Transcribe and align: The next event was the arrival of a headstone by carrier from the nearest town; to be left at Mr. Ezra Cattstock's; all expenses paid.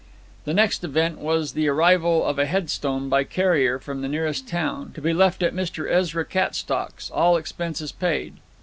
The 0.45 0.53
next 0.55 0.83
event 0.83 1.19
was 1.19 1.51
the 1.53 1.67
arrival 1.67 2.25
of 2.25 2.39
a 2.39 2.47
headstone 2.47 3.07
by 3.07 3.23
carrier 3.23 3.77
from 3.77 4.01
the 4.01 4.07
nearest 4.07 4.47
town; 4.47 4.93
to 4.95 4.99
be 5.01 5.13
left 5.13 5.43
at 5.43 5.53
Mr. 5.53 5.87
Ezra 5.87 6.25
Cattstock's; 6.25 7.11
all 7.11 7.37
expenses 7.37 7.91
paid. 7.91 8.37